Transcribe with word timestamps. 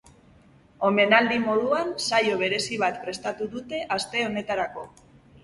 Omenaldi 0.87 1.37
moduan, 1.43 1.91
saio 2.07 2.39
berezi 2.41 2.81
bat 2.85 2.99
prestatu 3.05 3.49
dute 3.53 3.85
aste 3.99 4.27
honetarako. 4.31 4.89